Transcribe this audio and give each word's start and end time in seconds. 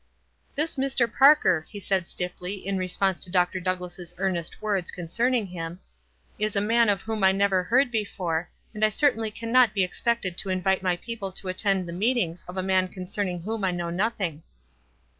"This 0.55 0.77
Mr. 0.77 1.07
Parker," 1.13 1.67
he 1.69 1.79
said, 1.79 2.09
stiffly, 2.09 2.55
in 2.55 2.75
re 2.79 2.87
sponse 2.87 3.21
to 3.23 3.29
Dr. 3.29 3.59
Douglass' 3.59 4.15
earnest 4.17 4.59
words 4.59 4.89
concern 4.89 5.35
ing 5.35 5.45
him, 5.45 5.79
"is 6.39 6.55
a 6.55 6.59
man 6.59 6.89
of 6.89 7.03
whom 7.03 7.23
I 7.23 7.31
never 7.31 7.61
heard 7.61 7.91
be 7.91 8.03
fore, 8.03 8.49
and 8.73 8.83
I 8.83 8.89
certainly 8.89 9.29
cannot 9.29 9.75
be 9.75 9.83
expected 9.83 10.39
to 10.39 10.49
in 10.49 10.63
vite 10.63 10.81
my 10.81 10.97
people 10.97 11.31
to 11.33 11.49
attend 11.49 11.87
the 11.87 11.93
meetings 11.93 12.43
of 12.47 12.57
a 12.57 12.63
man 12.63 12.87
concerning 12.87 13.43
whom 13.43 13.63
I 13.63 13.69
know 13.69 13.91
nothing." 13.91 14.41